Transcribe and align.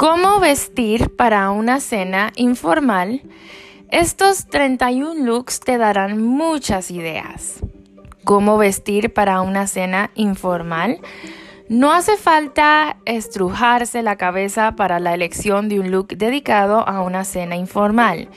¿Cómo 0.00 0.40
vestir 0.40 1.14
para 1.14 1.50
una 1.50 1.78
cena 1.78 2.32
informal? 2.36 3.20
Estos 3.90 4.46
31 4.46 5.26
looks 5.26 5.60
te 5.60 5.76
darán 5.76 6.22
muchas 6.22 6.90
ideas. 6.90 7.60
¿Cómo 8.24 8.56
vestir 8.56 9.12
para 9.12 9.42
una 9.42 9.66
cena 9.66 10.10
informal? 10.14 11.02
No 11.68 11.92
hace 11.92 12.16
falta 12.16 12.96
estrujarse 13.04 14.02
la 14.02 14.16
cabeza 14.16 14.74
para 14.74 15.00
la 15.00 15.12
elección 15.12 15.68
de 15.68 15.80
un 15.80 15.90
look 15.90 16.16
dedicado 16.16 16.88
a 16.88 17.02
una 17.02 17.26
cena 17.26 17.56
informal. 17.56 18.30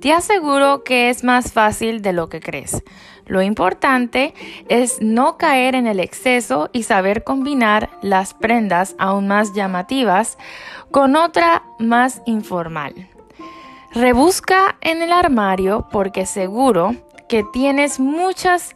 Te 0.00 0.12
aseguro 0.12 0.84
que 0.84 1.10
es 1.10 1.24
más 1.24 1.52
fácil 1.52 2.02
de 2.02 2.12
lo 2.12 2.28
que 2.28 2.40
crees. 2.40 2.82
Lo 3.26 3.42
importante 3.42 4.32
es 4.68 5.02
no 5.02 5.36
caer 5.36 5.74
en 5.74 5.86
el 5.86 5.98
exceso 5.98 6.70
y 6.72 6.84
saber 6.84 7.24
combinar 7.24 7.90
las 8.00 8.32
prendas 8.32 8.94
aún 8.98 9.26
más 9.26 9.52
llamativas 9.54 10.38
con 10.90 11.16
otra 11.16 11.64
más 11.78 12.22
informal. 12.26 12.94
Rebusca 13.92 14.76
en 14.80 15.02
el 15.02 15.12
armario 15.12 15.88
porque 15.90 16.26
seguro 16.26 16.94
que 17.28 17.44
tienes 17.52 17.98
muchos 17.98 18.74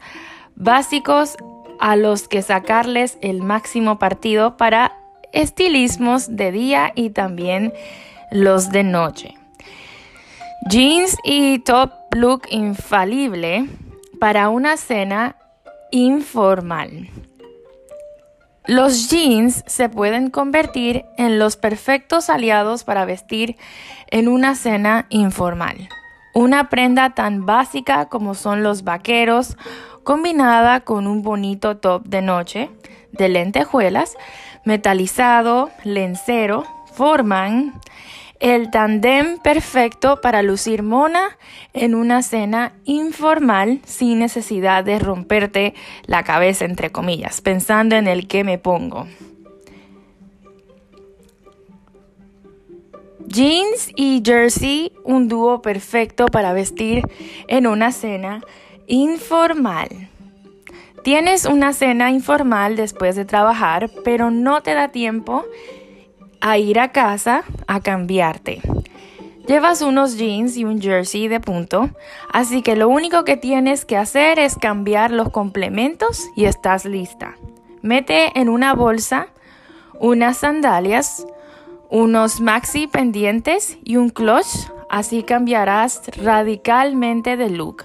básicos 0.57 1.37
a 1.79 1.97
los 1.97 2.29
que 2.29 2.43
sacarles 2.43 3.17
el 3.23 3.43
máximo 3.43 3.99
partido 3.99 4.57
para 4.57 4.99
estilismos 5.33 6.37
de 6.37 6.53
día 6.53 6.93
y 6.95 7.11
también 7.11 7.73
los 8.31 8.71
de 8.71 8.83
noche. 8.83 9.42
Jeans 10.69 11.19
y 11.25 11.59
top 11.59 11.91
look 12.15 12.43
infalible 12.49 13.69
para 14.21 14.49
una 14.49 14.77
cena 14.77 15.37
informal. 15.91 17.11
Los 18.67 19.11
jeans 19.11 19.65
se 19.67 19.89
pueden 19.89 20.31
convertir 20.31 21.05
en 21.19 21.41
los 21.41 21.57
perfectos 21.57 22.31
aliados 22.31 22.85
para 22.85 23.05
vestir 23.05 23.57
en 24.09 24.29
una 24.29 24.55
cena 24.55 25.07
informal. 25.09 25.89
Una 26.33 26.71
prenda 26.71 27.11
tan 27.11 27.45
básica 27.45 28.07
como 28.07 28.35
son 28.35 28.63
los 28.63 28.85
vaqueros, 28.85 29.57
combinada 30.05 30.81
con 30.81 31.09
un 31.09 31.23
bonito 31.23 31.79
top 31.79 32.05
de 32.07 32.23
noche 32.23 32.71
de 33.11 33.29
lentejuelas, 33.29 34.17
metalizado, 34.65 35.71
lencero, 35.83 36.65
forman 36.95 37.81
el 38.43 38.73
tandem 38.73 39.39
perfecto 39.39 40.21
para 40.21 40.43
lucir 40.43 40.83
mona 40.83 41.39
en 41.75 41.95
una 41.95 42.23
cena 42.25 42.73
informal 42.85 43.81
sin 43.87 44.19
necesidad 44.19 44.83
de 44.83 44.99
romperte 44.99 45.75
la 46.07 46.25
cabeza, 46.25 46.65
entre 46.65 46.91
comillas, 46.91 47.41
pensando 47.41 47.95
en 47.95 48.09
el 48.09 48.27
que 48.27 48.43
me 48.43 48.59
pongo. 48.59 49.07
Jeans 53.29 53.93
y 53.95 54.21
jersey, 54.27 54.93
un 55.05 55.29
dúo 55.29 55.63
perfecto 55.63 56.27
para 56.27 56.53
vestir 56.53 57.05
en 57.47 57.69
una 57.69 57.93
cena 57.93 58.43
informal. 58.89 59.89
Tienes 61.05 61.45
una 61.45 61.73
cena 61.73 62.11
informal 62.11 62.75
después 62.75 63.15
de 63.15 63.25
trabajar, 63.25 63.89
pero 64.03 64.33
no 64.33 64.63
te 64.63 64.75
da 64.75 64.89
tiempo 64.89 65.45
a 66.43 66.59
ir 66.59 66.79
a 66.79 66.93
casa 66.93 67.45
a 67.67 67.81
cambiarte. 67.81 68.61
Llevas 69.47 69.81
unos 69.81 70.19
jeans 70.19 70.57
y 70.59 70.65
un 70.65 70.81
jersey 70.81 71.29
de 71.29 71.41
punto, 71.41 71.89
así 72.33 72.61
que 72.61 72.77
lo 72.77 72.89
único 72.89 73.25
que 73.25 73.39
tienes 73.39 73.87
que 73.87 73.97
hacer 73.97 74.39
es 74.39 74.57
cambiar 74.57 75.11
los 75.11 75.31
complementos 75.31 76.29
y 76.37 76.45
estás 76.45 76.85
lista. 76.85 77.37
Mete 77.81 78.39
en 78.39 78.49
una 78.49 78.75
bolsa 78.75 79.29
unas 80.03 80.39
sandalias, 80.39 81.25
unos 81.89 82.41
maxi 82.41 82.89
pendientes 82.89 83.79
y 83.85 83.97
un 83.97 84.11
clutch, 84.11 84.69
así 84.91 85.23
cambiarás 85.23 86.03
radicalmente 86.17 87.37
de 87.37 87.51
look. 87.51 87.85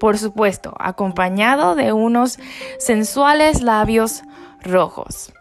Por 0.00 0.16
supuesto, 0.16 0.74
acompañado 0.78 1.74
de 1.74 1.92
unos 1.92 2.38
sensuales 2.78 3.60
labios 3.60 4.22
rojos. 4.62 5.32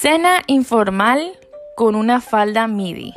Cena 0.00 0.40
informal 0.46 1.32
con 1.76 1.94
una 1.94 2.22
falda 2.22 2.66
midi. 2.66 3.12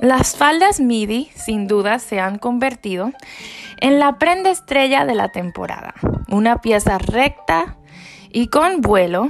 Las 0.00 0.36
faldas 0.36 0.80
midi 0.80 1.30
sin 1.36 1.68
duda 1.68 2.00
se 2.00 2.18
han 2.18 2.38
convertido 2.38 3.12
en 3.80 4.00
la 4.00 4.18
prenda 4.18 4.50
estrella 4.50 5.04
de 5.04 5.14
la 5.14 5.28
temporada. 5.28 5.94
Una 6.26 6.60
pieza 6.60 6.98
recta 6.98 7.76
y 8.32 8.48
con 8.48 8.80
vuelo 8.80 9.28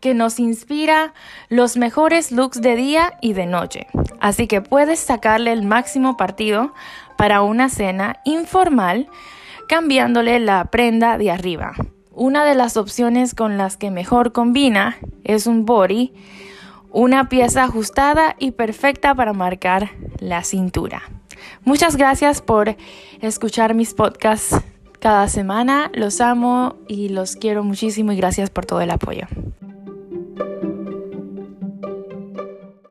que 0.00 0.12
nos 0.12 0.38
inspira 0.38 1.14
los 1.48 1.78
mejores 1.78 2.30
looks 2.30 2.60
de 2.60 2.76
día 2.76 3.14
y 3.22 3.32
de 3.32 3.46
noche. 3.46 3.86
Así 4.20 4.46
que 4.48 4.60
puedes 4.60 5.00
sacarle 5.00 5.50
el 5.50 5.62
máximo 5.62 6.18
partido 6.18 6.74
para 7.16 7.40
una 7.40 7.70
cena 7.70 8.20
informal 8.26 9.08
cambiándole 9.66 10.40
la 10.40 10.66
prenda 10.66 11.16
de 11.16 11.30
arriba. 11.30 11.72
Una 12.20 12.44
de 12.44 12.54
las 12.54 12.76
opciones 12.76 13.34
con 13.34 13.56
las 13.56 13.78
que 13.78 13.90
mejor 13.90 14.32
combina 14.32 14.98
es 15.24 15.46
un 15.46 15.64
body, 15.64 16.12
una 16.90 17.30
pieza 17.30 17.64
ajustada 17.64 18.36
y 18.38 18.50
perfecta 18.50 19.14
para 19.14 19.32
marcar 19.32 19.92
la 20.18 20.44
cintura. 20.44 21.00
Muchas 21.64 21.96
gracias 21.96 22.42
por 22.42 22.76
escuchar 23.22 23.72
mis 23.72 23.94
podcasts 23.94 24.60
cada 24.98 25.28
semana. 25.28 25.90
Los 25.94 26.20
amo 26.20 26.76
y 26.88 27.08
los 27.08 27.36
quiero 27.36 27.64
muchísimo 27.64 28.12
y 28.12 28.18
gracias 28.18 28.50
por 28.50 28.66
todo 28.66 28.82
el 28.82 28.90
apoyo. 28.90 29.26